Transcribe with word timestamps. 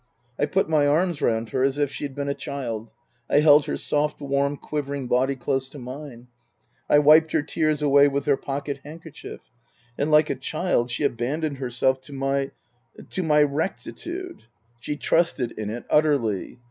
I 0.39 0.47
put 0.47 0.67
my 0.67 0.87
arms 0.87 1.21
round 1.21 1.49
her 1.49 1.61
as 1.61 1.77
if 1.77 1.91
she 1.91 2.03
had 2.05 2.15
been 2.15 2.27
a 2.27 2.33
child; 2.33 2.91
I 3.29 3.41
held 3.41 3.65
her 3.67 3.77
soft, 3.77 4.19
warm, 4.19 4.57
quivering 4.57 5.05
body 5.07 5.35
close 5.35 5.69
to 5.69 5.77
mine; 5.77 6.25
I 6.89 6.97
wiped 6.97 7.33
her 7.33 7.43
tears 7.43 7.83
away 7.83 8.07
with 8.07 8.25
her 8.25 8.35
pocket 8.35 8.79
handkerchief. 8.83 9.41
And 9.99 10.09
like 10.09 10.31
a 10.31 10.35
child 10.35 10.89
she 10.89 11.03
abandoned 11.03 11.59
herself 11.59 12.01
to 12.01 12.13
my 12.13 12.49
to 13.11 13.21
my 13.21 13.43
recti 13.43 13.91
tude. 13.93 14.45
She 14.79 14.95
trusted 14.97 15.51
in 15.51 15.69
it 15.69 15.83
utterly. 15.87 16.57